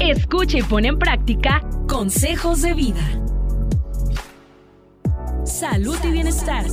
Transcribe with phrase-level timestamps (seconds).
[0.00, 3.02] Escucha y pone en práctica consejos de vida.
[5.44, 6.64] Salud y bienestar.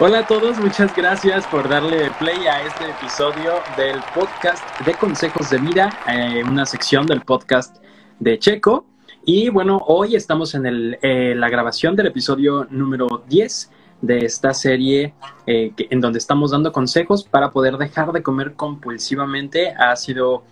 [0.00, 5.50] Hola a todos, muchas gracias por darle play a este episodio del podcast de consejos
[5.50, 7.82] de vida, eh, una sección del podcast
[8.20, 8.86] de Checo.
[9.24, 13.70] Y bueno, hoy estamos en eh, la grabación del episodio número 10
[14.00, 15.14] de esta serie
[15.46, 19.72] eh, en donde estamos dando consejos para poder dejar de comer compulsivamente.
[19.72, 20.42] Ha sido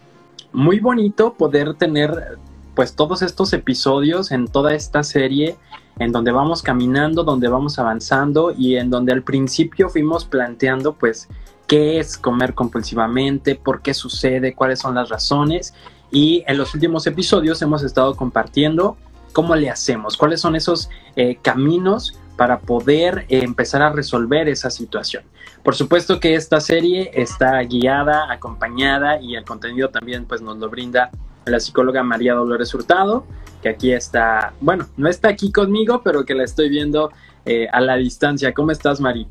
[0.53, 2.39] muy bonito poder tener
[2.75, 5.57] pues todos estos episodios en toda esta serie
[5.99, 11.29] en donde vamos caminando, donde vamos avanzando y en donde al principio fuimos planteando pues
[11.67, 15.73] qué es comer compulsivamente, por qué sucede, cuáles son las razones
[16.11, 18.97] y en los últimos episodios hemos estado compartiendo
[19.33, 25.25] cómo le hacemos, cuáles son esos eh, caminos para poder empezar a resolver esa situación.
[25.63, 30.69] Por supuesto que esta serie está guiada, acompañada y el contenido también pues nos lo
[30.69, 31.11] brinda
[31.45, 33.25] la psicóloga María Dolores Hurtado,
[33.63, 37.11] que aquí está, bueno, no está aquí conmigo, pero que la estoy viendo
[37.45, 38.53] eh, a la distancia.
[38.53, 39.27] ¿Cómo estás, Mari?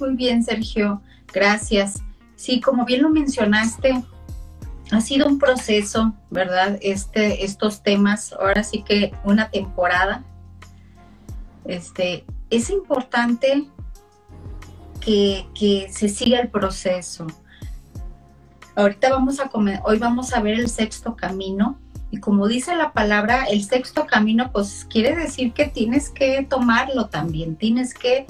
[0.00, 1.02] Muy bien, Sergio,
[1.32, 2.02] gracias.
[2.34, 4.02] Sí, como bien lo mencionaste,
[4.90, 6.78] ha sido un proceso, ¿verdad?
[6.80, 10.24] Este, estos temas, ahora sí que una temporada.
[11.68, 13.68] Este, es importante
[15.00, 17.28] que, que se siga el proceso.
[18.74, 21.78] Ahorita vamos a comer, hoy vamos a ver el sexto camino
[22.10, 27.08] y como dice la palabra, el sexto camino, pues quiere decir que tienes que tomarlo
[27.08, 28.26] también, tienes que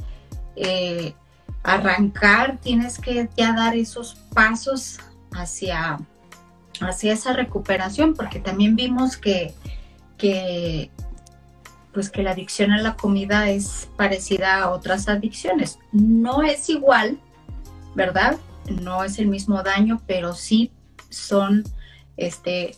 [0.56, 1.14] eh,
[1.62, 4.98] arrancar, tienes que ya dar esos pasos
[5.33, 5.98] hacia,
[6.81, 9.55] hacia esa recuperación, porque también vimos que,
[10.16, 10.91] que,
[11.92, 15.78] pues que la adicción a la comida es parecida a otras adicciones.
[15.92, 17.19] No es igual,
[17.94, 18.39] ¿verdad?
[18.69, 20.70] no es el mismo daño, pero sí
[21.09, 21.64] son,
[22.16, 22.77] este,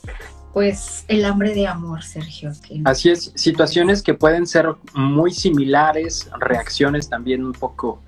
[0.53, 2.53] pues, el hambre de amor, Sergio.
[2.85, 8.01] Así es, situaciones que pueden ser muy similares, reacciones también un poco,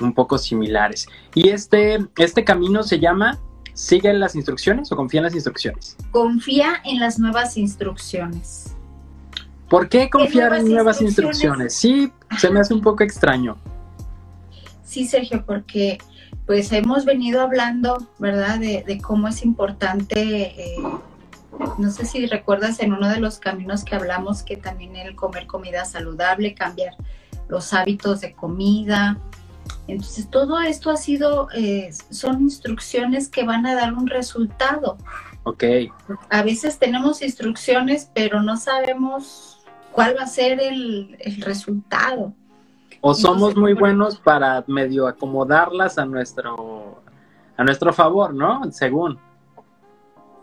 [0.00, 1.06] un poco similares.
[1.34, 3.38] Y este, este camino se llama
[3.74, 5.96] ¿Sigue las instrucciones o confía en las instrucciones?
[6.10, 8.71] Confía en las nuevas instrucciones.
[9.72, 11.74] ¿Por qué confiar en nuevas instrucciones?
[11.74, 13.56] Sí, se me hace un poco extraño.
[14.84, 15.96] Sí, Sergio, porque
[16.44, 20.76] pues hemos venido hablando, ¿verdad?, de, cómo es importante, eh,
[21.78, 25.46] no sé si recuerdas en uno de los caminos que hablamos que también el comer
[25.46, 26.92] comida saludable, cambiar
[27.48, 29.16] los hábitos de comida.
[29.88, 34.98] Entonces, todo esto ha sido, eh, son instrucciones que van a dar un resultado.
[35.44, 35.64] Ok.
[36.28, 39.51] A veces tenemos instrucciones, pero no sabemos
[39.92, 42.34] cuál va a ser el, el resultado.
[43.04, 47.02] O somos muy buenos para medio acomodarlas a nuestro,
[47.56, 48.70] a nuestro favor, ¿no?
[48.70, 49.18] Según.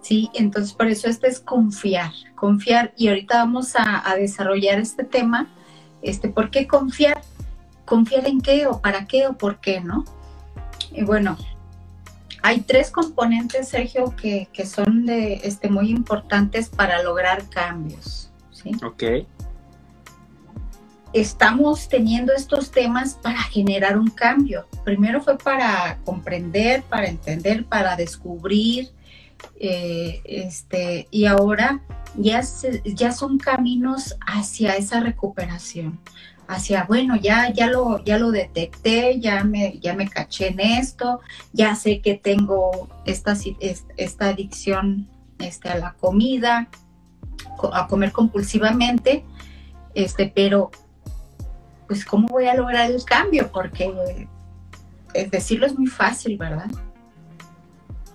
[0.01, 2.93] Sí, entonces por eso este es confiar, confiar.
[2.97, 5.47] Y ahorita vamos a, desarrollar este tema.
[6.01, 7.21] Este, ¿Por qué confiar?
[7.85, 10.03] ¿Confiar en qué o para qué o por qué, no?
[10.91, 11.37] Y bueno,
[12.41, 18.29] hay tres componentes, Sergio, que, que son de, este, muy importantes para lograr cambios.
[18.51, 18.71] ¿sí?
[18.83, 19.03] Ok
[21.13, 24.67] estamos teniendo estos temas para generar un cambio.
[24.83, 28.91] Primero fue para comprender, para entender, para descubrir,
[29.59, 31.81] eh, este, y ahora
[32.15, 32.41] ya,
[32.83, 35.99] ya son caminos hacia esa recuperación,
[36.47, 41.21] hacia, bueno, ya, ya, lo, ya lo detecté, ya me, ya me caché en esto,
[41.53, 43.35] ya sé que tengo esta,
[43.97, 45.07] esta adicción
[45.39, 46.69] este, a la comida,
[47.73, 49.23] a comer compulsivamente,
[49.93, 50.71] este, pero
[51.89, 53.51] pues ¿cómo voy a lograr el cambio?
[53.51, 54.27] Porque
[55.31, 56.69] decirlo es muy fácil, ¿verdad?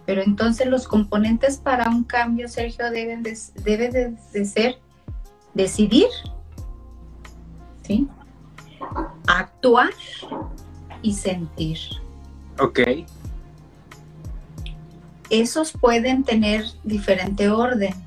[0.07, 4.79] Pero entonces los componentes para un cambio, Sergio, deben de, de, ser
[5.55, 6.07] decidir,
[7.83, 8.07] ¿sí?
[9.27, 9.91] Actuar
[11.03, 11.79] y sentir.
[12.61, 12.79] Ok.
[15.31, 18.04] Esos pueden tener diferente orden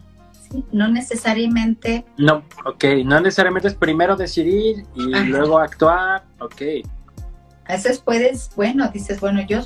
[0.71, 2.05] no necesariamente.
[2.17, 6.61] No, ok, no necesariamente es primero decidir y luego actuar, ok.
[7.65, 9.61] A veces puedes, bueno, dices, bueno, yo,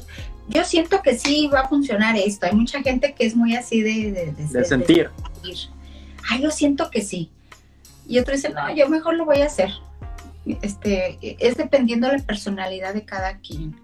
[0.47, 2.47] yo siento que sí va a funcionar esto.
[2.47, 5.09] Hay mucha gente que es muy así de, de, sentir.
[6.29, 7.29] Ay, yo siento que sí.
[8.07, 9.69] Y otro dice, no, yo mejor lo voy a hacer.
[10.63, 13.75] Este, es dependiendo de la personalidad de cada quien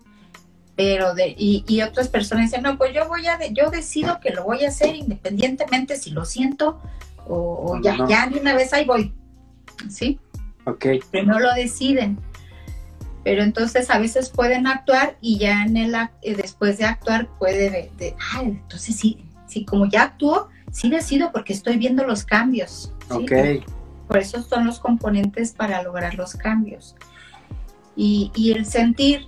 [0.77, 4.44] pero de, y, otras personas dicen, no, pues yo voy a, yo decido que lo
[4.44, 6.79] voy a hacer independientemente si lo siento
[7.27, 9.12] o, ya, ya de una vez ahí voy,
[9.89, 10.19] ¿sí?
[10.65, 10.85] Ok.
[11.25, 12.19] No lo deciden.
[13.24, 17.91] pero entonces a veces pueden actuar y ya en el eh, después de actuar puede
[17.97, 22.94] de, ah, entonces sí, sí, como ya actuó, sí decido porque estoy viendo los cambios.
[23.09, 23.31] Ok.
[24.07, 26.95] Por eso son los componentes para lograr los cambios.
[27.95, 29.27] Y, y el sentir,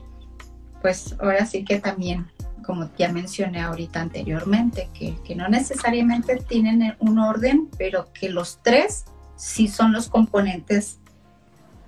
[0.81, 2.27] pues ahora sí que también,
[2.65, 8.59] como ya mencioné ahorita anteriormente, que, que no necesariamente tienen un orden, pero que los
[8.63, 9.05] tres
[9.35, 10.99] sí son los componentes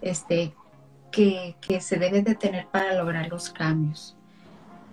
[0.01, 0.53] este,
[1.11, 4.15] que, se debe de tener para lograr los cambios.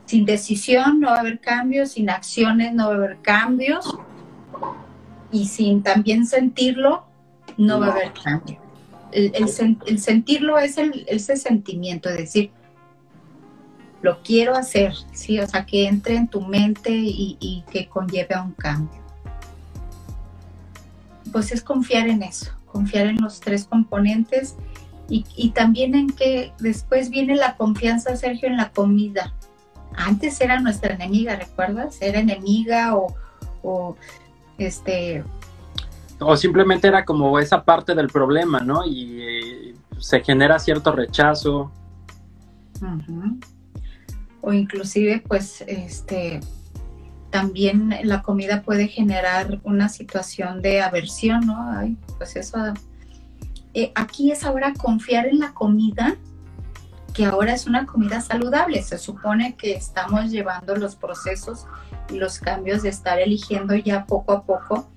[0.04, 3.96] Sin decisión no va a haber cambios, sin acciones no va a haber cambios
[5.30, 7.04] y sin también sentirlo
[7.56, 8.58] no, va a haber cambio.
[9.12, 9.48] El,
[9.98, 12.50] sentirlo es el, ese sentimiento, es decir,
[14.02, 15.40] lo quiero hacer, ¿sí?
[15.40, 19.00] O sea, que entre en tu mente y, y que conlleve a un cambio.
[21.32, 24.56] Pues es confiar en eso, confiar en los tres componentes
[25.10, 29.32] y, también en que después viene la confianza, Sergio, en la comida.
[29.96, 32.00] Antes era nuestra enemiga, ¿recuerdas?
[32.02, 33.96] Era enemiga o,
[34.58, 35.24] este...
[36.20, 38.84] O simplemente era como esa parte del problema, ¿no?
[38.84, 41.72] Y eh, se genera cierto rechazo.
[44.40, 46.40] O inclusive, pues, este,
[47.30, 51.72] también la comida puede generar una situación de aversión, ¿no?
[51.72, 52.58] Ay, pues eso
[53.74, 56.16] eh, aquí es ahora confiar en la comida,
[57.12, 58.82] que ahora es una comida saludable.
[58.82, 61.66] Se supone que estamos llevando los procesos
[62.10, 64.88] y los cambios de estar eligiendo ya poco a poco.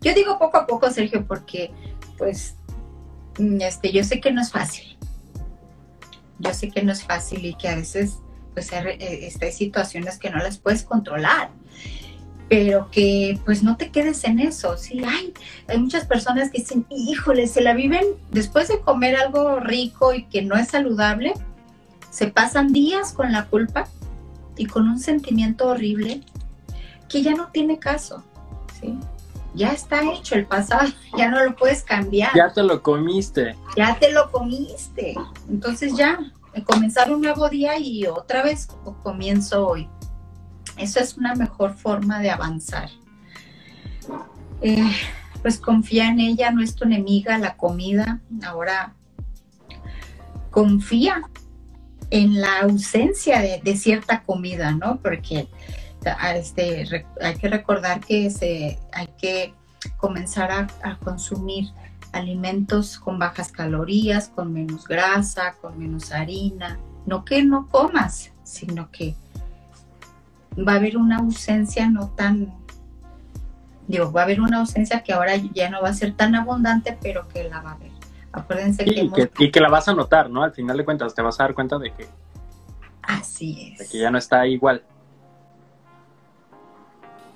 [0.00, 1.72] Yo digo poco a poco, Sergio, porque
[2.16, 2.56] pues
[3.38, 4.96] este, yo sé que no es fácil.
[6.38, 8.18] Yo sé que no es fácil y que a veces
[8.58, 11.50] pues este, hay situaciones que no las puedes controlar
[12.48, 15.34] pero que pues no te quedes en eso, sí, hay,
[15.66, 20.24] hay muchas personas que dicen, híjole, se la viven después de comer algo rico y
[20.24, 21.34] que no es saludable,
[22.10, 23.86] se pasan días con la culpa
[24.56, 26.22] y con un sentimiento horrible
[27.10, 28.24] que ya no tiene caso,
[28.80, 28.98] ¿sí?
[29.54, 30.88] Ya está hecho el pasado,
[31.18, 32.34] ya no lo puedes cambiar.
[32.34, 33.56] Ya te lo comiste.
[33.76, 35.14] Ya te lo comiste.
[35.50, 36.18] Entonces ya,
[36.64, 38.68] comenzar un nuevo día y otra vez
[39.02, 39.88] comienzo hoy.
[40.76, 42.88] Eso es una mejor forma de avanzar.
[44.62, 44.92] Eh,
[45.42, 48.20] pues confía en ella, no es tu enemiga la comida.
[48.44, 48.94] Ahora
[50.50, 51.22] confía
[52.10, 55.00] en la ausencia de, cierta comida, ¿no?
[55.00, 55.48] Porque
[56.06, 59.54] ah, este, hay que recordar que se, hay que
[59.96, 60.50] comenzar
[60.82, 61.68] a, consumir
[62.12, 66.78] alimentos con bajas calorías, con menos grasa, con menos harina.
[67.06, 69.14] No que no comas, sino que
[70.66, 72.52] va a haber una ausencia no tan,
[73.86, 76.98] digo, va a haber una ausencia que ahora ya no va a ser tan abundante,
[77.00, 77.92] pero que la va a haber.
[78.32, 80.42] Acuérdense que, y que la vas a notar, ¿no?
[80.42, 82.06] Al final de cuentas te vas a dar cuenta de que...
[83.02, 83.78] Así es.
[83.78, 84.82] De que ya no está igual.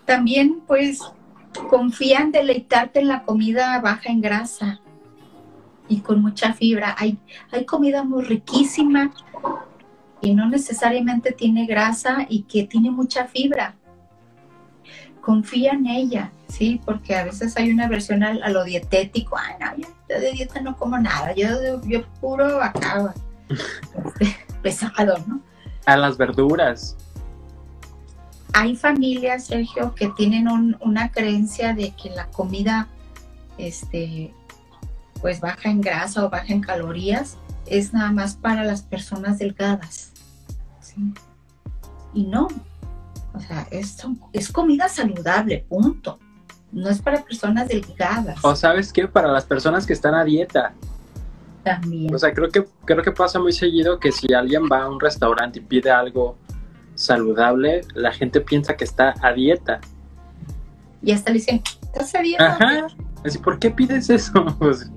[0.04, 1.00] También, pues,
[1.68, 4.80] confía en deleitarte en la comida baja en grasa
[5.88, 6.94] y con mucha fibra.
[6.98, 7.18] Hay,
[7.50, 9.12] hay comida muy riquísima,
[10.22, 13.74] y no necesariamente tiene grasa y que tiene mucha fibra.
[15.20, 16.80] Confía en ella, ¿sí?
[16.84, 20.76] Porque a veces hay una versión a, lo dietético, ay, no, yo de dieta no
[20.76, 23.12] como nada, yo, yo puro acá,
[24.04, 25.40] este, pesado, ¿no?
[25.86, 26.96] A las verduras.
[28.52, 30.48] Hay familias, Sergio, que tienen
[30.80, 32.88] una creencia de que la comida,
[33.58, 34.32] este,
[35.20, 37.36] pues baja en grasa o baja en calorías,
[37.66, 40.12] es nada más para las personas delgadas.
[42.12, 42.48] Y no,
[43.34, 43.96] o sea, es,
[44.32, 46.18] es comida saludable, punto.
[46.70, 48.38] No es para personas delgadas.
[48.42, 50.74] O sabes qué, para las personas que están a dieta.
[51.62, 52.14] También.
[52.14, 54.98] O sea, creo que, creo que pasa muy seguido que si alguien va a un
[54.98, 56.36] restaurante y pide algo
[57.02, 59.80] saludable, la gente piensa que está a dieta.
[61.02, 62.54] Y hasta le dicen, ¿estás a dieta?
[62.54, 62.86] Ajá.
[63.42, 64.32] ¿por qué pides eso?
[64.58, 64.90] Pues,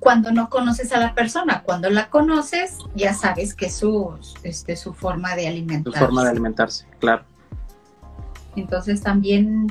[0.00, 4.74] cuando no conoces a la persona, cuando la conoces, ya sabes que es su, este,
[4.74, 5.98] su forma de alimentarse.
[5.98, 7.22] Su forma de alimentarse, claro.
[8.56, 9.68] Entonces también,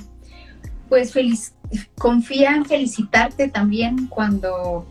[0.87, 1.53] pues feliz,
[1.97, 4.85] confía en felicitarte también cuando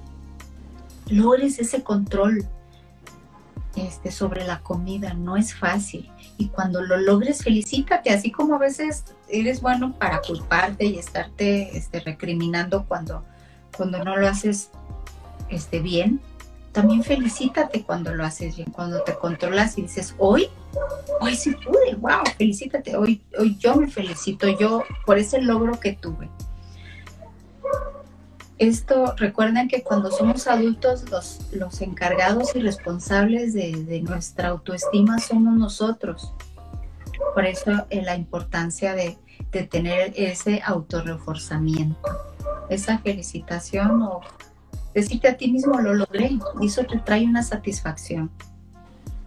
[1.08, 2.44] logres ese control
[3.76, 5.14] este, sobre la comida.
[5.14, 6.10] No es fácil.
[6.38, 11.76] Y cuando lo logres, felicítate, así como a veces eres bueno para culparte y estarte
[11.76, 13.24] este, recriminando cuando,
[13.76, 14.70] cuando no lo haces
[15.48, 16.20] esté bien,
[16.72, 20.48] también felicítate cuando lo haces bien, cuando te controlas y dices, hoy,
[21.20, 25.94] hoy sí pude, wow, felicítate, hoy, hoy yo me felicito yo por ese logro que
[25.94, 26.28] tuve.
[28.58, 35.56] Esto, recuerden que cuando somos adultos, los, los encargados y responsables de, nuestra autoestima somos
[35.56, 36.32] nosotros.
[37.34, 39.18] Por eso eh, la importancia de,
[39.52, 42.08] de tener ese autorreforzamiento,
[42.68, 44.20] esa felicitación o
[44.94, 48.30] decirte a ti mismo lo logré y eso te trae una satisfacción.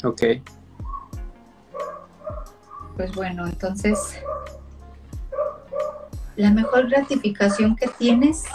[0.03, 0.23] Ok.
[2.95, 4.19] Pues bueno, entonces
[6.35, 8.45] la mejor gratificación que tienes,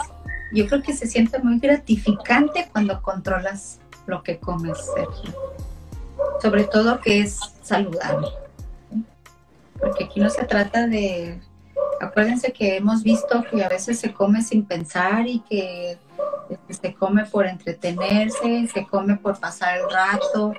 [0.55, 5.35] yo creo que se siente muy gratificante cuando controlas lo que comes, Sergio.
[6.41, 8.29] Sobre todo que es saludable.
[9.79, 11.41] Porque aquí no se trata de
[11.99, 15.97] acuérdense que hemos visto que a veces se come sin pensar y que
[16.49, 20.53] este, se come por entretenerse, se come por pasar el rato.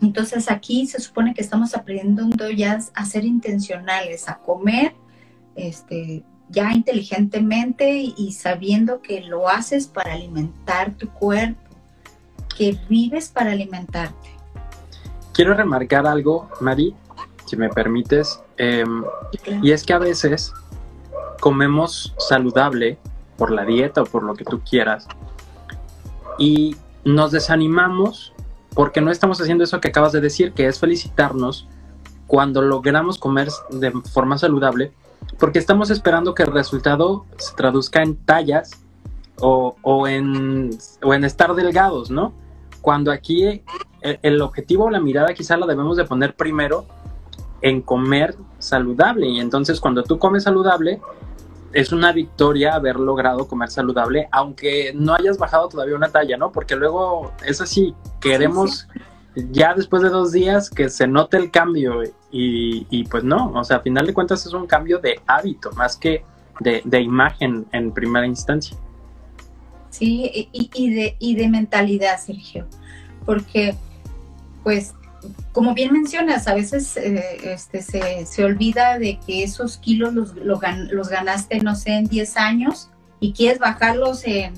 [0.00, 4.94] Entonces aquí se supone que estamos aprendiendo ya a ser intencionales, a comer
[5.56, 11.60] este, ya inteligentemente y sabiendo que lo haces para alimentar tu cuerpo,
[12.56, 14.30] que vives para alimentarte.
[15.32, 16.94] Quiero remarcar algo, Mari,
[17.46, 19.04] si me permites, em,
[19.62, 20.52] y es que a veces
[21.40, 22.98] comemos saludable
[23.36, 25.06] por la dieta o por lo que tú quieras
[26.38, 28.32] y nos desanimamos
[28.74, 31.66] porque no estamos haciendo eso que acabas de decir, que es felicitarnos
[32.26, 34.92] cuando logramos comer de forma saludable,
[35.38, 38.70] porque estamos esperando que el resultado se traduzca en tallas
[39.40, 40.70] o, o, en,
[41.02, 42.32] o en estar delgados, ¿no?
[42.80, 43.44] Cuando aquí
[44.00, 46.86] el, el objetivo o la mirada quizá la debemos de poner primero
[47.62, 49.28] en comer saludable.
[49.28, 51.00] Y entonces cuando tú comes saludable,
[51.72, 56.50] es una victoria haber logrado comer saludable, aunque no hayas bajado todavía una talla, ¿no?
[56.50, 58.88] Porque luego es así, queremos
[59.50, 63.78] ya después de dos días que se note el cambio y, pues no, o sea,
[63.78, 66.24] a final de cuentas es un cambio de hábito más que
[66.60, 68.76] de, imagen en primera instancia.
[69.90, 72.66] Sí, y, de, y de mentalidad, Sergio,
[73.24, 73.74] porque
[74.62, 74.94] pues
[75.52, 81.08] como bien mencionas, a veces eh, este, se, olvida de que esos kilos los, los,
[81.08, 82.90] ganaste, no sé, en 10 años
[83.20, 84.54] y quieres bajarlos en,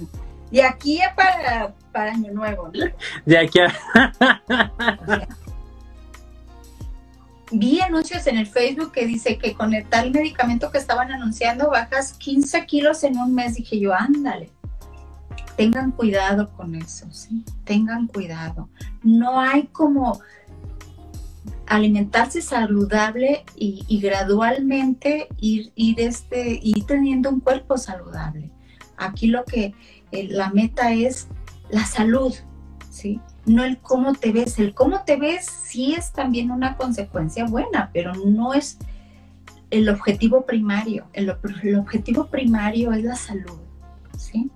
[0.50, 2.70] de aquí a para, para Año Nuevo.
[3.24, 3.72] De aquí a...
[7.52, 11.68] Vi anuncios en el Facebook que dice que con el tal medicamento que estaban anunciando
[11.68, 13.56] bajas 15 kilos en un mes.
[13.56, 14.50] Dije yo, ándale
[15.60, 17.44] tengan cuidado con eso, ¿sí?
[17.64, 18.70] Tengan cuidado.
[19.02, 20.18] No hay como
[21.66, 28.50] alimentarse saludable y, gradualmente ir, ir, este, ir teniendo un cuerpo saludable.
[28.96, 29.74] Aquí lo que
[30.12, 31.28] eh, la meta es
[31.70, 32.34] la salud,
[32.90, 33.20] ¿sí?
[33.46, 34.58] No el cómo te ves.
[34.58, 38.78] El cómo te ves sí es también una consecuencia buena, pero no es
[39.70, 41.06] el objetivo primario.
[41.12, 43.58] El, el objetivo primario es la salud,
[44.16, 44.50] ¿sí?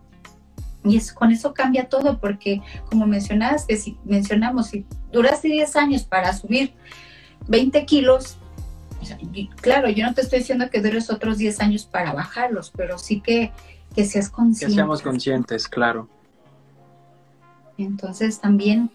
[0.85, 6.02] Y es, con eso cambia todo, porque como mencionaste, si mencionamos, si duraste 10 años
[6.02, 6.75] para subir
[7.49, 8.37] 20 kilos,
[9.61, 13.21] claro, yo no te estoy diciendo que dures otros 10 años para bajarlos, pero sí
[13.21, 13.50] que,
[13.94, 14.73] que seas consciente.
[14.73, 16.09] Que seamos conscientes, claro.
[17.78, 18.90] Entonces también,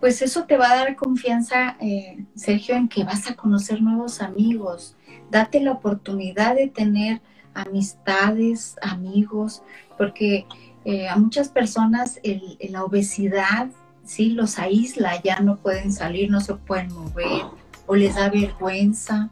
[0.00, 4.20] pues eso te va a dar confianza, eh, Sergio, en que vas a conocer nuevos
[4.20, 4.96] amigos.
[5.30, 7.20] Date la oportunidad de tener
[7.54, 9.62] amistades, amigos,
[9.96, 10.46] porque
[10.84, 12.20] eh, a muchas personas
[12.60, 13.68] la obesidad,
[14.04, 17.42] sí, los aísla, ya no pueden salir, no se pueden mover
[17.86, 19.30] o les da vergüenza.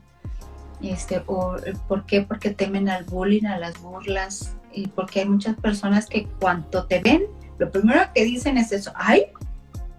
[0.82, 1.56] Este, o,
[1.88, 2.22] ¿Por qué?
[2.22, 7.00] Porque temen al bullying, a las burlas, y porque hay muchas personas que cuando te
[7.00, 7.24] ven,
[7.58, 9.26] lo primero que dicen es eso, ay,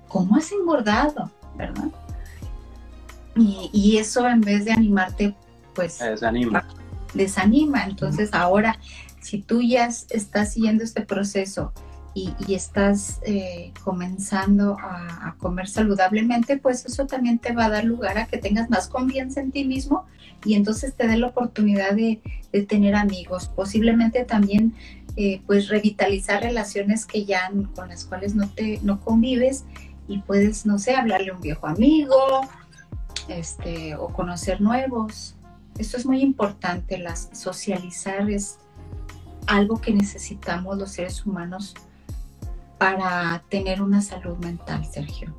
[0.07, 1.31] ¿cómo has engordado?
[1.55, 1.89] ¿Verdad?
[3.37, 5.35] Y, eso en vez de animarte,
[5.73, 6.65] pues desanima.
[7.13, 7.83] Desanima.
[7.83, 8.79] Entonces ahora,
[9.19, 11.73] si tú ya estás siguiendo este proceso
[12.13, 18.17] y, estás eh, comenzando a, comer saludablemente, pues eso también te va a dar lugar
[18.17, 20.05] a que tengas más confianza en ti mismo
[20.45, 22.21] y entonces te dé la oportunidad de,
[22.69, 23.51] tener amigos.
[23.53, 24.75] Posiblemente también
[25.17, 29.63] eh, pues revitalizar relaciones que ya con las cuales no te no convives
[30.07, 32.41] y puedes, no sé, hablarle a un viejo amigo
[33.27, 35.35] este, o conocer nuevos.
[35.77, 38.59] Esto es muy importante, las, socializar es
[39.47, 41.73] algo que necesitamos los seres humanos
[42.77, 45.35] para tener una salud mental, Sergio.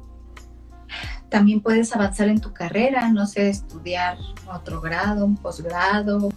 [1.29, 4.17] También puedes avanzar en tu carrera, no sé, estudiar
[4.53, 6.31] otro grado, un posgrado.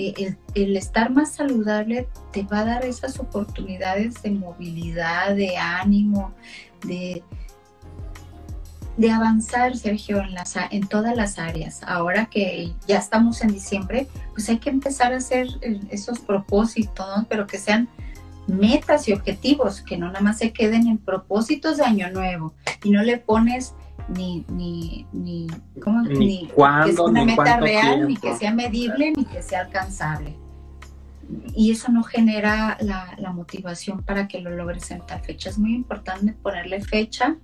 [0.00, 6.32] Eh, el, estar más saludable te va a dar esas oportunidades de movilidad, de ánimo,
[6.86, 7.24] de,
[8.96, 11.82] de avanzar, Sergio, en, las, en todas las áreas.
[11.82, 17.26] Ahora que ya estamos en diciembre, pues hay que empezar a hacer eh, esos propósitos,
[17.28, 17.88] pero que sean
[18.46, 22.90] metas y objetivos, que no nada más se queden en propósitos de año nuevo y
[22.90, 23.74] no le pones
[24.08, 25.46] ni, ni, ni,
[25.82, 26.02] ¿cómo?
[26.02, 30.36] ni, que sea una meta real, ni que sea medible, ni que sea alcanzable.
[31.54, 35.50] Y eso no genera la, la motivación para que lo logres en tal fecha.
[35.50, 37.36] Es muy importante ponerle fecha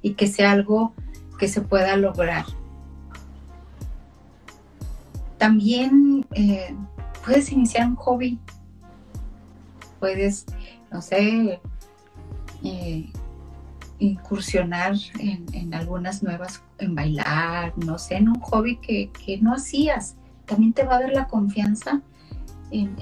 [0.00, 0.94] y que sea algo
[1.38, 2.44] que se pueda lograr.
[5.38, 6.74] También eh,
[7.24, 8.38] puedes iniciar un hobby,
[9.98, 10.46] puedes,
[10.92, 11.60] no sé,
[12.62, 13.12] eh,
[13.98, 20.16] incursionar en, algunas nuevas, en bailar, no sé, en un hobby que, que no hacías.
[20.46, 22.02] También te va a dar la confianza
[22.70, 22.96] en,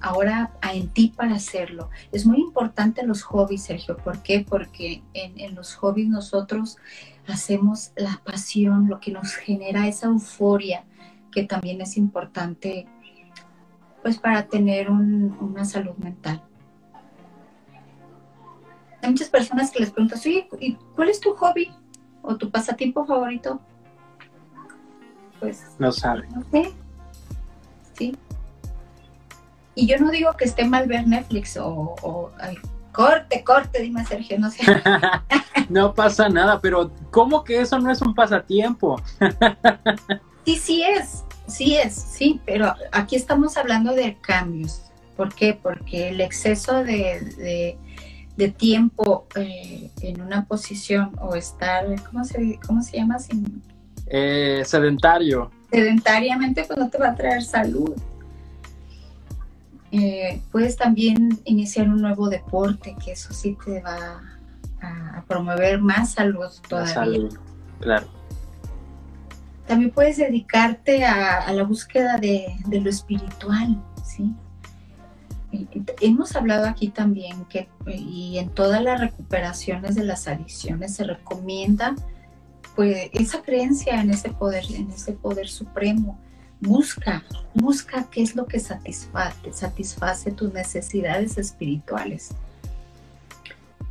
[0.00, 1.90] ahora en ti para hacerlo.
[2.12, 3.96] Es muy importante los hobbies, Sergio.
[3.96, 4.44] ¿Por qué?
[4.48, 6.78] Porque en, los hobbies nosotros
[7.26, 10.84] hacemos la pasión, lo que nos genera esa euforia,
[11.30, 12.86] que también es importante
[14.02, 16.42] pues para tener una salud mental.
[19.02, 20.20] Hay muchas personas que les preguntan,
[20.60, 21.72] ¿y cuál es tu hobby
[22.22, 23.60] o tu pasatiempo favorito?
[25.38, 26.28] Pues no saben.
[26.34, 26.72] No sé.
[27.94, 28.16] Sí.
[29.74, 32.30] Y yo no digo que esté mal ver Netflix o,
[32.92, 34.62] corte, corte, dime Sergio, no sé.
[35.70, 39.00] no pasa nada, pero ¿cómo que eso no es un pasatiempo?
[40.44, 44.82] sí, sí es, sí es, sí, pero aquí estamos hablando de cambios.
[45.16, 45.54] ¿Por qué?
[45.54, 47.78] Porque el exceso de,
[48.48, 53.18] tiempo eh, en una posición o estar, ¿cómo se, cómo se llama?
[54.06, 55.50] Eh, sedentario.
[55.70, 57.94] Sedentariamente, pues no te va a traer salud.
[59.92, 64.20] Eh, puedes también iniciar un nuevo deporte, que eso sí te va
[64.82, 66.94] a, promover más salud todavía.
[66.94, 67.38] salud,
[67.80, 68.06] claro.
[69.66, 74.32] También puedes dedicarte a, la búsqueda de, lo espiritual, ¿sí?
[76.00, 81.94] Hemos hablado aquí también que y en todas las recuperaciones de las adicciones se recomienda
[82.76, 86.18] pues esa creencia en ese poder, en ese poder supremo,
[86.60, 87.22] Busca,
[87.54, 92.34] busca qué es lo que satisface, satisface tus necesidades espirituales.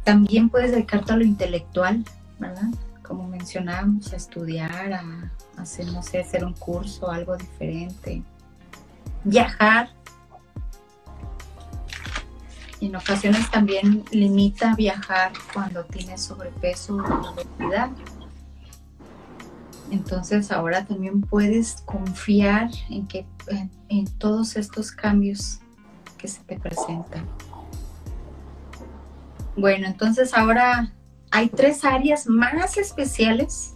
[0.03, 2.05] También puedes dedicarte a lo intelectual,
[2.37, 2.69] ¿verdad?
[3.01, 8.21] Como mencionábamos, a estudiar, a, hacer, no sé, hacer un curso, algo diferente.
[9.23, 9.89] Viajar.
[12.81, 17.89] En ocasiones también limita viajar cuando tienes sobrepeso o obesidad
[19.91, 23.25] entonces ahora también puedes confiar en que
[23.87, 25.59] en, todos estos cambios
[26.17, 27.25] que se te presentan.
[29.55, 30.93] Bueno, entonces ahora
[31.31, 33.75] hay tres áreas más especiales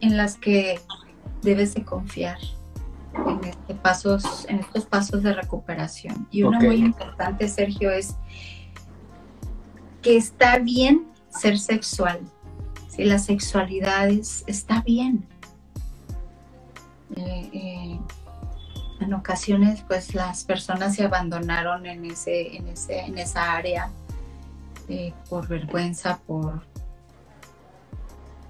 [0.00, 0.80] en las que
[1.42, 2.38] debes de confiar
[3.14, 6.26] en, este pasos, en estos pasos de recuperación.
[6.30, 8.16] Y una muy importante, Sergio, es
[10.00, 12.20] que está bien ser sexual
[12.94, 15.26] si la sexualidad está bien.
[17.16, 18.00] Eh, eh,
[19.00, 23.90] en ocasiones, pues las personas se abandonaron en, ese, en, ese, en esa área
[24.88, 26.62] eh, por vergüenza, por,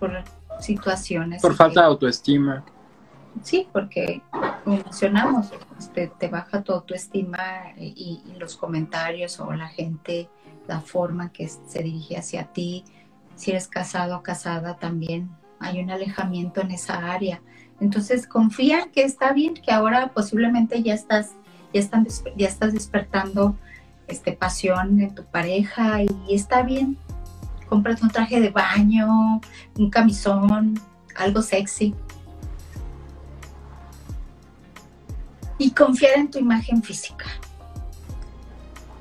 [0.01, 0.25] por
[0.59, 1.41] situaciones.
[1.41, 2.65] Por falta de autoestima.
[3.43, 4.23] Sí, porque
[4.65, 5.51] mencionamos,
[5.95, 10.29] te, te, baja tu autoestima y, y, los comentarios o la gente,
[10.69, 12.85] la forma que se dirige hacia ti,
[13.35, 15.31] si eres casado o casada también
[15.63, 17.41] hay un alejamiento en esa área.
[17.81, 21.31] Entonces confía que está bien, que ahora posiblemente ya estás,
[21.73, 23.57] ya están, ya estás despertando
[24.09, 26.97] este, pasión en tu pareja y está bien.
[27.69, 29.41] Cómprate un traje de baño,
[29.79, 30.79] un camisón,
[31.17, 31.95] algo sexy.
[35.63, 37.27] Y confiar en tu imagen física.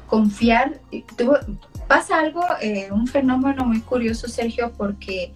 [0.06, 0.80] Confiar,
[1.88, 5.34] pasa algo, eh, un fenómeno muy curioso, Sergio, porque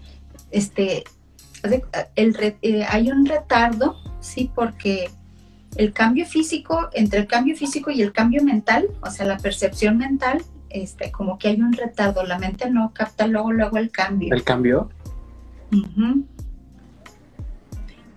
[0.51, 1.03] este,
[2.15, 5.09] el, eh, hay un retardo, sí, porque
[5.77, 9.97] el cambio físico, entre el cambio físico y el cambio mental, o sea, la percepción
[9.97, 14.31] mental, este, como que hay un retardo, la mente no capta luego, luego el cambio.
[14.31, 14.91] ¿El cambio?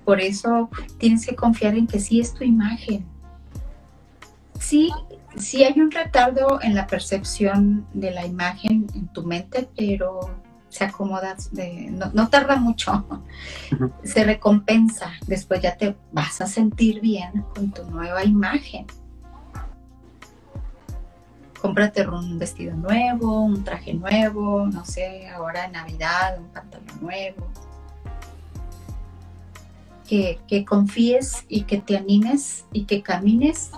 [0.08, 3.04] Por eso tienes que confiar en que sí es tu imagen.
[4.58, 4.90] Sí,
[5.36, 10.20] sí hay un retardo en la percepción de la imagen en tu mente, pero
[10.70, 11.36] se acomoda,
[12.14, 13.06] no, tarda mucho,
[14.02, 18.86] se recompensa, después ya te vas a sentir bien con tu nueva imagen.
[21.60, 27.46] cómprate un vestido nuevo, un traje nuevo, no sé, ahora en Navidad, un pantalón nuevo.
[30.08, 33.70] Que, que confíes y que te animes y que camines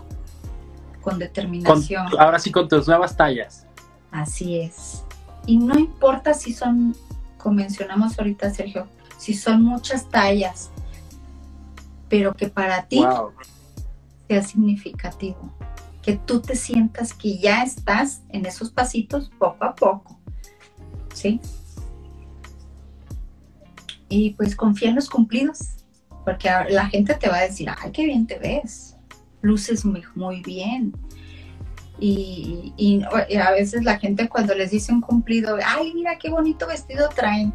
[1.01, 2.07] con determinación.
[2.19, 3.67] ahora sí, con tus nuevas tallas.
[4.13, 5.03] Así es.
[5.47, 6.95] Y no importa si son,
[7.37, 8.87] como mencionamos ahorita, Sergio,
[9.19, 10.71] si son muchas tallas,
[12.09, 13.03] pero que para ti
[14.29, 15.53] sea significativo
[16.03, 20.19] que tú te sientas que ya estás en esos pasitos poco a poco.
[21.15, 21.41] ¿Sí?
[24.09, 25.80] Y pues confía en los cumplidos,
[26.25, 28.97] porque la gente te va a decir, ay, qué bien te ves,
[29.41, 30.93] luces muy, muy bien.
[31.99, 37.09] Y, a veces la gente cuando les dice un cumplido, ay, mira qué bonito vestido
[37.11, 37.53] traen.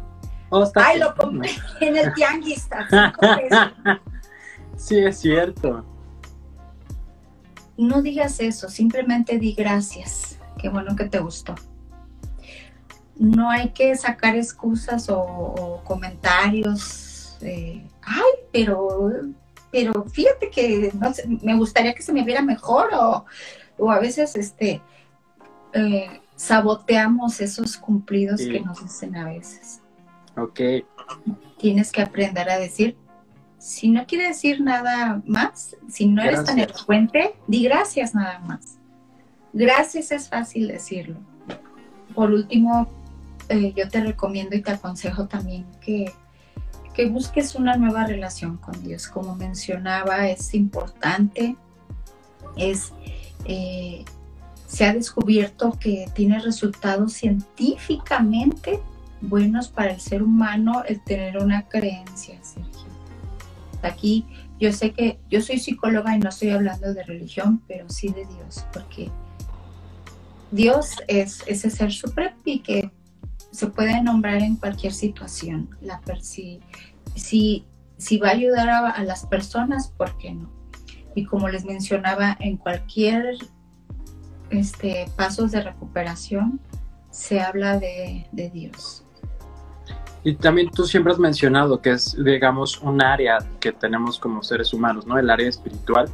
[0.50, 1.50] Oh, ay, lo compré
[1.80, 2.68] en el tianguis.
[4.76, 5.84] sí, es cierto
[7.76, 10.38] no digas eso, simplemente di gracias.
[10.58, 11.54] Qué bueno que te gustó.
[13.16, 17.38] No hay que sacar excusas o, comentarios.
[17.42, 17.86] Ay,
[18.56, 19.10] pero,
[19.70, 20.92] pero fíjate que
[21.42, 22.90] me gustaría que se me viera mejor
[23.78, 24.80] o, a veces este
[25.74, 29.80] eh, saboteamos esos cumplidos que nos dicen a veces.
[30.36, 30.60] Ok.
[31.58, 32.96] Tienes que aprender a decir
[33.58, 38.78] si no quiere decir nada más, si no eres tan elocuente, di gracias nada más.
[39.52, 41.16] Gracias es fácil decirlo.
[42.14, 42.88] Por último,
[43.48, 46.12] eh, yo te recomiendo y te aconsejo también que,
[46.96, 49.06] que busques una nueva relación con Dios.
[49.06, 51.56] Como mencionaba, es importante,
[52.56, 52.92] es,
[53.44, 54.04] eh,
[54.66, 58.80] se ha descubierto que tiene resultados científicamente
[59.20, 62.96] buenos para el ser humano el tener una creencia, Sergio
[63.82, 64.26] aquí
[64.58, 68.24] yo sé que yo soy psicóloga y no estoy hablando de religión, pero sí de
[68.26, 69.10] Dios, porque
[70.50, 72.90] Dios es ese ser supremo y que
[73.56, 75.70] se puede nombrar en cualquier situación.
[75.80, 76.60] La, si,
[77.14, 77.64] si,
[77.96, 80.50] si va a ayudar a, las personas, ¿por qué no?
[81.14, 83.38] Y como les mencionaba, en cualquier
[84.50, 86.60] este, pasos de recuperación
[87.10, 89.02] se habla de, de Dios.
[90.22, 94.74] Y también tú siempre has mencionado que es, digamos, un área que tenemos como seres
[94.74, 95.18] humanos, ¿no?
[95.18, 96.10] El área espiritual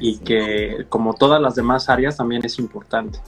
[0.00, 3.20] y que como todas las demás áreas también es importante.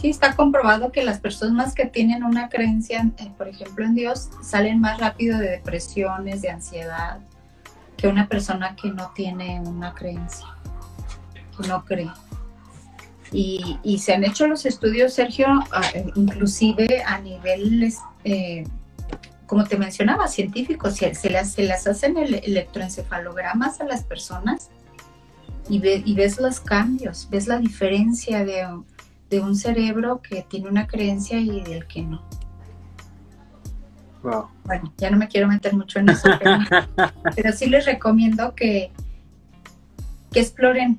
[0.00, 3.04] Sí, está comprobado que las personas que tienen una creencia,
[3.36, 7.18] por ejemplo, en Dios, salen más rápido de depresiones, de ansiedad,
[7.96, 10.46] que una persona que no tiene una creencia,
[11.60, 12.10] que no cree.
[13.32, 15.48] Y, y se han hecho los estudios, Sergio,
[16.14, 18.64] inclusive a nivel eh,
[19.46, 24.68] como te mencionaba, científicos, se, las, se las hacen el, electroencefalogramas a las personas
[25.68, 28.66] y, y, ves los cambios, ves la diferencia de,
[29.32, 32.22] un cerebro que tiene una creencia y del que no.
[34.64, 36.58] Bueno, ya no me quiero meter mucho en eso, pero,
[37.36, 38.90] pero sí les recomiendo que,
[40.32, 40.96] que exploren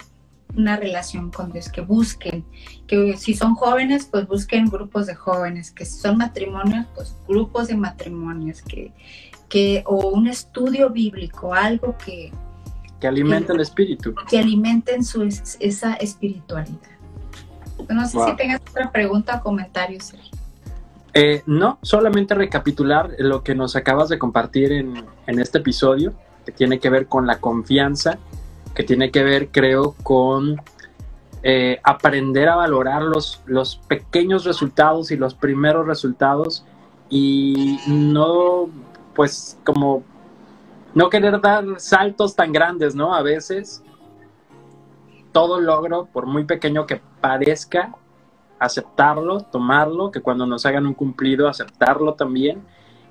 [0.56, 2.44] una relación con Dios, que busquen,
[2.88, 7.68] que si son jóvenes, pues busquen grupos de jóvenes, que si son matrimonios, pues grupos
[7.68, 8.92] de matrimonios, que,
[9.48, 12.32] que o un estudio bíblico, algo que...
[13.00, 14.14] Que alimente el espíritu.
[14.30, 16.99] Que alimenten su, esa espiritualidad.
[17.88, 20.38] No sé si tengas otra pregunta o comentario, Sergio.
[21.14, 26.14] Eh, no, solamente recapitular lo que nos acabas de compartir en, en este episodio,
[26.46, 28.20] que tiene que ver con la confianza
[28.80, 30.62] que tiene que ver, creo, con
[31.44, 36.64] eh, aprender a valorar los, los pequeños resultados y los primeros resultados
[37.10, 38.70] y no,
[39.16, 40.04] pues, como
[40.94, 43.14] no querer dar saltos tan grandes, ¿no?
[43.14, 43.84] A veces
[45.40, 47.96] todo logro, por muy pequeño que parezca,
[48.60, 52.62] aceptarlo, tomarlo, que cuando nos hagan un cumplido, aceptarlo también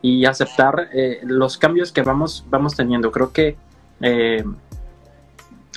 [0.02, 3.10] y aceptar eh, los cambios que vamos, vamos teniendo.
[3.12, 3.56] Creo que
[4.02, 4.44] eh,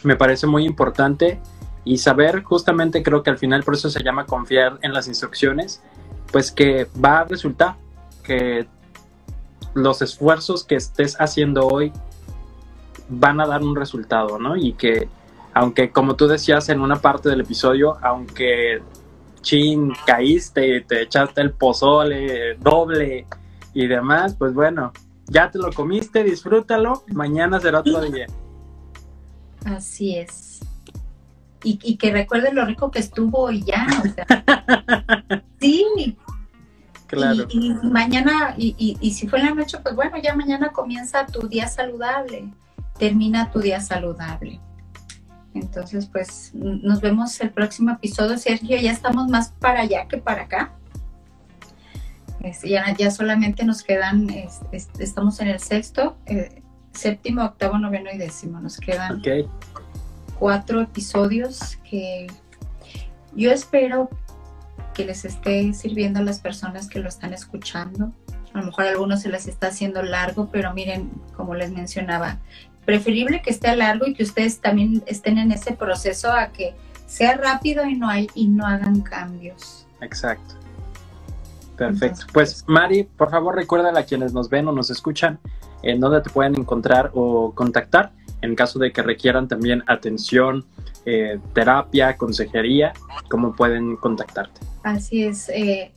[0.04, 1.40] me parece muy importante
[1.86, 5.82] y saber justamente creo que al final por eso se llama confiar en las instrucciones,
[6.34, 7.78] pues que va a resultar
[8.24, 8.68] que
[9.74, 11.94] los esfuerzos que estés haciendo hoy
[13.08, 14.58] van a dar un resultado, ¿no?
[14.58, 15.08] Y que
[15.54, 18.82] aunque como tú decías en una parte del episodio, aunque
[19.42, 23.26] chin, caíste y te echaste el pozole doble
[23.74, 24.92] y demás, pues bueno,
[25.28, 28.28] ya te lo comiste, disfrútalo, mañana será otro día.
[29.66, 30.60] Así es.
[31.64, 33.86] Y, que recuerde lo rico que estuvo y ya.
[34.00, 36.18] O sea, sí.
[37.06, 37.46] Claro.
[37.50, 41.48] Y, mañana, y, y, si fue en la noche, pues bueno, ya mañana comienza tu
[41.48, 42.52] día saludable,
[42.98, 44.60] termina tu día saludable.
[45.54, 48.38] Entonces, pues nos vemos el próximo episodio.
[48.38, 50.74] Sergio, ya estamos más para allá que para acá.
[52.42, 54.28] Este, ya, ya, solamente nos quedan,
[54.72, 56.62] estamos en el sexto, eh,
[56.94, 58.60] séptimo, octavo, noveno y décimo.
[58.60, 59.22] Nos quedan
[60.40, 62.28] cuatro episodios que
[63.36, 64.10] yo espero
[64.94, 68.12] que les esté sirviendo a las personas que lo están escuchando.
[68.54, 72.40] A lo mejor a algunos se les está haciendo largo, pero miren, como les mencionaba,
[72.86, 76.74] preferible que esté largo y que ustedes también estén en ese proceso a que
[77.08, 79.86] sea rápido y no hay y no hagan cambios.
[80.02, 80.56] Exacto.
[81.78, 82.28] Perfecto.
[82.32, 85.40] pues Mari, por favor recuerda a quienes nos ven o nos escuchan
[85.82, 90.66] en dónde te pueden encontrar o contactar en caso de que requieran también atención,
[91.06, 92.94] eh, terapia, consejería,
[93.30, 94.62] cómo pueden contactarte.
[94.84, 95.50] Así es.
[95.50, 95.92] Eh,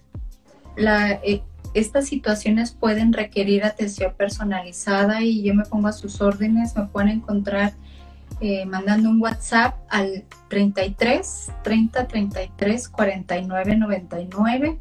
[0.76, 1.42] la, eh,
[1.74, 7.10] estas situaciones pueden requerir atención personalizada y yo me pongo a sus órdenes, me pueden
[7.10, 7.72] encontrar
[8.40, 14.78] eh, mandando un WhatsApp al 33 30 33 49 99.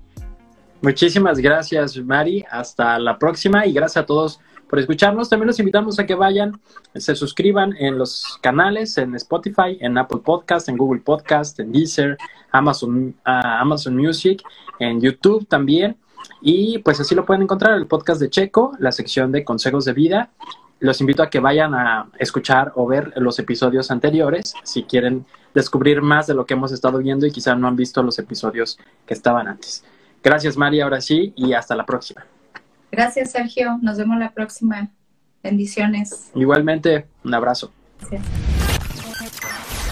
[0.82, 2.44] Muchísimas gracias, Mari.
[2.50, 5.30] Hasta la próxima y gracias a todos por escucharnos.
[5.30, 6.60] También los invitamos a que vayan,
[6.96, 12.18] se suscriban en los canales, en Spotify, en Apple Podcast, en Google Podcast, en Deezer,
[12.52, 14.42] Amazon, ah, Amazon Music,
[14.80, 15.96] en YouTube también.
[16.42, 19.94] Y pues así lo pueden encontrar, el podcast de Checo, la sección de consejos de
[19.94, 20.30] vida.
[20.80, 26.02] Los invito a que vayan a escuchar o ver los episodios anteriores si quieren descubrir
[26.02, 29.14] más de lo que hemos estado viendo y quizá no han visto los episodios que
[29.14, 29.84] estaban antes.
[30.22, 32.26] Gracias María, ahora sí, y hasta la próxima.
[32.92, 34.90] Gracias Sergio, nos vemos la próxima.
[35.44, 36.32] Bendiciones.
[36.36, 37.72] Igualmente, un abrazo.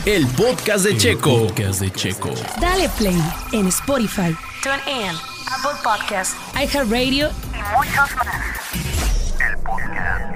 [0.06, 1.48] El podcast de Checo.
[1.48, 2.32] podcast de Checo.
[2.60, 4.36] Dale play en Spotify.
[4.62, 5.15] TuneIn
[5.47, 7.32] Apple Podcast, iHeartRadio.
[7.52, 8.28] Y muchos más.
[9.39, 10.36] El podcast